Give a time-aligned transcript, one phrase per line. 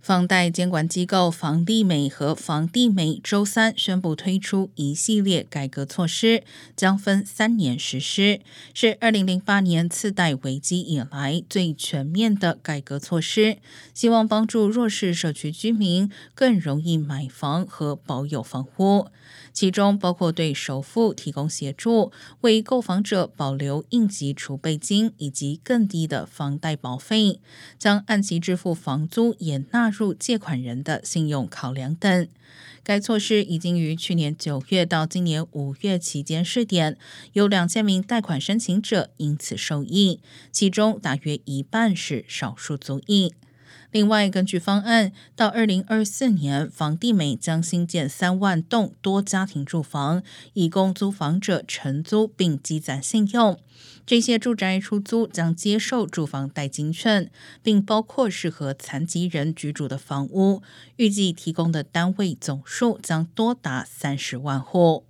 [0.00, 6.42] 房贷监管机构房地美和房地美周三宣布推出一系列改革措施，
[6.74, 8.40] 将分三年实施，
[8.72, 13.58] 是二零零八年次贷危机以来最全面的改革措施，
[13.92, 19.08] 希望帮助弱势社区居民更容易买房和保有房屋。
[19.52, 22.10] 其中包括对首付提供协助，
[22.40, 27.40] 为购房者保留应急储备金以及更低的房贷保费，
[27.78, 32.28] 将按期支付房租也纳入借款人的信用考量等。
[32.82, 36.96] 该措施已经于去年九月到今年五月期间试点，
[37.34, 43.34] 有两千名贷款申请者因此受益，其中大约一半是少数族裔。
[43.90, 53.58] 另外，根据方案，到二零二四年，房地美将新建三万栋多家庭住房，以供租房者承租并积攒信用。
[54.06, 57.30] 这些住宅出租将接受住房代金券，
[57.62, 60.62] 并包括适合残疾人居住的房屋。
[60.96, 65.09] 预计提供的单位总数将多达三十万户。